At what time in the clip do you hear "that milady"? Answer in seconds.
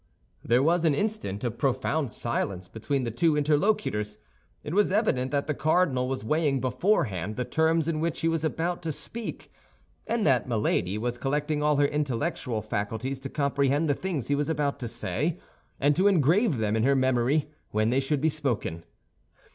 10.25-10.97